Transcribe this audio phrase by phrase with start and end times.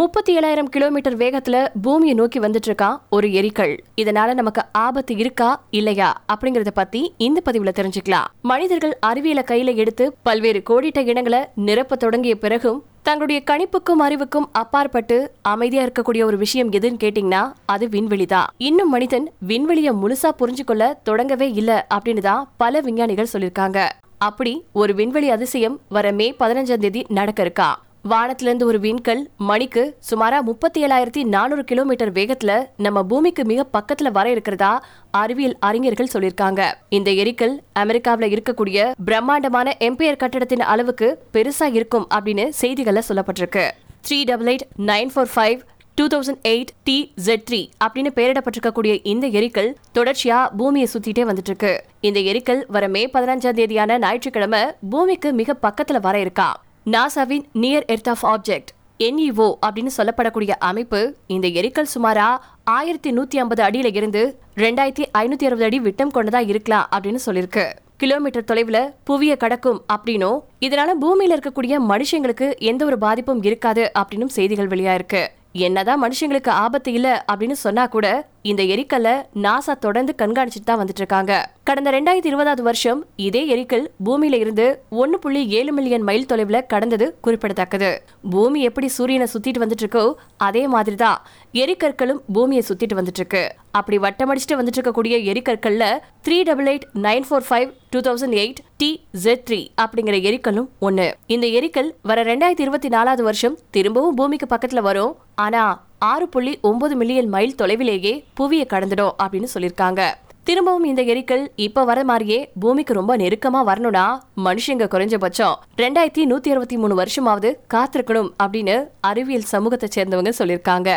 [0.00, 6.22] முப்பத்தி ஏழாயிரம் கிலோமீட்டர் வேகத்துல பூமியை நோக்கி வந்துட்டு இருக்கான் ஒரு எரிக்கல் இதனால நமக்கு ஆபத்து இருக்கா இல்லையா?
[6.32, 8.28] அப்படிங்கறத பத்தி இந்த பதிவுல தெரிஞ்சுக்கலாம்.
[8.42, 15.84] மனிதர்கள் அறிவியலை கையில எடுத்து பல்வேறு கோடிட்ட இனங்களை நிரப்ப தொடங்கிய பிறகும் தங்களுடைய கணிப்புக்கும் அறிவுக்கும் அப்பாற்பட்டு அமைதியா
[15.84, 21.50] இருக்கக்கூடிய ஒரு விஷயம் எதுன்னு கேட்டீங்கன்னா அது விண்வெளி தான் இன்னும் மனிதன் விண்வெளியை முழுசா புரிஞ்சு கொள்ள தொடங்கவே
[21.54, 23.78] இல்ல அப்படின்னு தான் பல விஞ்ஞானிகள் சொல்லிருக்காங்க
[24.18, 27.68] அப்படி ஒரு விண்வெளி அதிசயம் வர மே பதினஞ்சாம் தேதி நடக்க இருக்கா.
[28.04, 34.30] வானத்திலிருந்து ஒரு விண்கல் மணிக்கு சுமாரா முப்பத்தி ஏழாயிரத்தி நானூறு கிலோமீட்டர் வேகத்துல நம்ம பூமிக்கு மிக பக்கத்துல வர
[34.30, 36.72] இருக்கிறதா அறிவியல் அறிஞர்கள் சொல்லியிருக்காங்க.
[36.88, 43.70] இந்த எரிக்கல் அமெரிக்காவில் இருக்கக்கூடிய பிரம்மாண்டமான எம்பையர் கட்டடத்தின் அளவுக்கு பெருசா இருக்கும் அப்படின்னு செய்திகள்ல சொல்லப்பட்டிருக்கு.
[44.08, 45.60] Three double eight nine four five
[45.94, 51.84] two thousand eight T Z three அப்படின்னு பெயரிடப்பட்டிருக்கக்கூடிய இந்த எரிக்கல் தொடர்ச்சியா பூமியை சுத்திட்டே வந்துட்டு இருக்கு
[52.00, 56.62] இந்த எரிக்கல் வர மே பதினஞ்சாம் தேதியான ஞாயிற்றுக்கிழமை பூமிக்கு மிக பக்கத்துல வர இருக்கா?
[56.92, 62.28] நாசாவின் near earth of object NEO அப்படின்னு சொல்லப்படக்கூடிய அமைப்பு இந்த எரிக்கல் சுமாரா
[62.64, 64.22] ஆயிரத்தி நூத்தி ஐம்பது அடியில இருந்து
[64.56, 67.64] ரெண்டாயிரத்தி ஐநூத்தி அறுபது அடி விட்டம் கொண்டதா இருக்கலாம் அப்படின்னு சொல்லியிருக்கு
[67.96, 74.68] கிலோமீட்டர் தொலைவுல புவிய கடக்கும் அப்படின்னும் இதனால பூமியில இருக்கக்கூடிய மனுஷங்களுக்கு எந்த ஒரு பாதிப்பும் இருக்காது அப்படின்னும் செய்திகள்
[74.68, 75.26] வெளியாயிருக்கு.
[75.52, 78.06] என்னதான் மனுஷங்களுக்கு ஆபத்து இல்ல அப்படின்னு சொன்னா கூட
[78.44, 81.32] இந்த எரிக்கல்ல நாசா தொடர்ந்து கண்காணிச்சுட்டு தான் வந்துட்டு இருக்காங்க
[81.64, 87.06] கடந்த ரெண்டாயிரத்தி இருபதாவது வருஷம் இதே எரிக்கல் பூமியில இருந்து ஒன்னு புள்ளி ஏழு மில்லியன் மைல் தொலைவுல கடந்தது
[87.20, 87.90] குறிப்பிடத்தக்கது.
[88.30, 90.04] பூமி எப்படி சூரியனை சுத்திட்டு வந்துட்டு இருக்கோ
[90.36, 91.18] அதே மாதிரி தான்
[91.54, 95.84] எரிக்கற்களும் பூமியை சுத்திட்டு வந்துட்டு இருக்கு அப்படி வட்டமடிச்சுட்டு வந்துட்டு இருக்கக்கூடிய எரிக்கற்கள்ல
[96.22, 98.90] three double eight nine four five two thousand eight T
[99.24, 104.80] Z three அப்படிங்கிற எரிக்கலும் ஒன்று இந்த எரிக்கல் வர ரெண்டாயிரத்தி இருபத்தி நாலாவது வருஷம் திரும்பவும் பூமிக்கு பக்கத்தில்
[104.80, 105.14] வரும்.
[105.36, 110.00] ஆனால் ஆறு புள்ளி ஒன்பது மில்லியன் மைல் தொலைவிலேயே புவியை கடந்துடும் அப்படின்னு சொல்லியிருக்காங்க.
[110.42, 116.76] திரும்பவும் இந்த எரிக்கல் இப்ப வர மாதிரியே பூமிக்கு ரொம்ப நெருக்கமா வரணும்னா மனுஷங்க குறைஞ்சபட்சம் ரெண்டாயிரத்தி நூத்தி அறுபத்தி
[116.76, 120.90] மூணு வருஷமாவது காத்திருக்கணும் அப்படின்னு அறிவியல் சமூகத்தை சேர்ந்தவங்க சொல்லியிருக்காங்க.